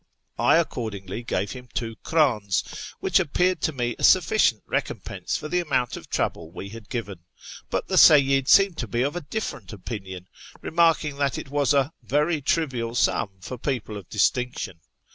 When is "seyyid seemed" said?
7.97-8.77